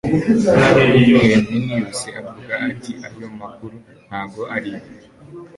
Herminius 0.61 2.01
avuga 2.31 2.53
ati 2.69 2.91
ayo 3.07 3.27
makuru 3.39 3.75
ntago 4.07 4.41
ariyo 4.55 4.81